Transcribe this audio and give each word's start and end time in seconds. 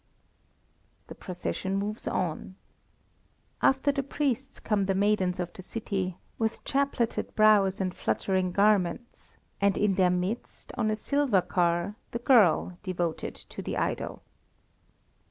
The 1.09 1.13
procession 1.13 1.75
moves 1.75 2.07
on. 2.07 2.55
After 3.61 3.91
the 3.91 4.01
priests 4.01 4.59
come 4.59 4.87
the 4.87 4.95
maidens 4.95 5.39
of 5.39 5.53
the 5.53 5.61
city, 5.61 6.17
with 6.39 6.63
chapleted 6.65 7.35
brows 7.35 7.79
and 7.79 7.93
fluttering 7.93 8.51
garments, 8.51 9.37
and 9.61 9.77
in 9.77 9.93
their 9.93 10.09
midst, 10.09 10.71
on 10.75 10.89
a 10.89 10.95
silver 10.95 11.41
car, 11.43 11.97
the 12.13 12.17
girl 12.17 12.79
devoted 12.81 13.35
to 13.35 13.61
the 13.61 13.77
idol. 13.77 14.23